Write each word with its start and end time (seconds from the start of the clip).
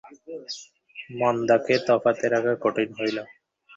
মন্দাকে 1.11 1.75
তফাতে 1.87 2.25
রাখা 2.33 2.53
কঠিন 2.63 2.89
হইল। 2.97 3.17